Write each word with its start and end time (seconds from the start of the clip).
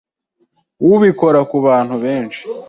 ubikora 0.95 1.39
ku 1.49 1.57
bantu 1.65 1.95
benshi, 2.03 2.41